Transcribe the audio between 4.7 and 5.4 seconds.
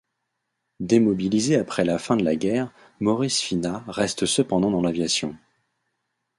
dans l'aviation.